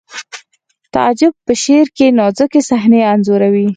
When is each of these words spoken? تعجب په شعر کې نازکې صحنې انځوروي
تعجب 0.93 1.33
په 1.45 1.53
شعر 1.63 1.87
کې 1.97 2.07
نازکې 2.19 2.61
صحنې 2.69 3.01
انځوروي 3.13 3.67